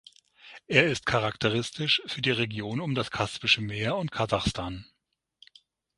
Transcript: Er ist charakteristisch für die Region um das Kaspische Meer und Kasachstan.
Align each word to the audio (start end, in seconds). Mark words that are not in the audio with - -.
Er 0.65 0.87
ist 0.87 1.05
charakteristisch 1.05 2.01
für 2.07 2.23
die 2.23 2.31
Region 2.31 2.81
um 2.81 2.95
das 2.95 3.11
Kaspische 3.11 3.61
Meer 3.61 3.97
und 3.97 4.11
Kasachstan. 4.11 4.87